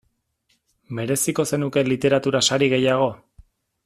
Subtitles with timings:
[0.99, 3.11] Mereziko zenuke literatura sari gehiago?